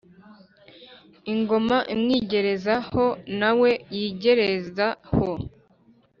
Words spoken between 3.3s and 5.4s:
na we yigereza ho,